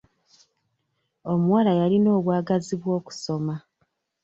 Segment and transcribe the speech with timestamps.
[1.31, 3.55] Omuwala yalina obwagazi bw'okusoma.